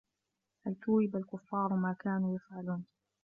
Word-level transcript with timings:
هَل 0.65 0.75
ثُوِّبَ 0.75 1.15
الكُفّارُ 1.15 1.73
ما 1.75 1.93
كانوا 1.93 2.35
يَفعَلونَ 2.35 2.85